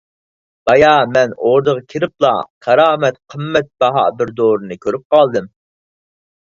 [0.69, 2.33] بايا مەن ئوردىغا كىرىپلا
[2.69, 5.57] كارامەت قىممەت باھا بىر دورىنى كۆرۈپ قالدىم.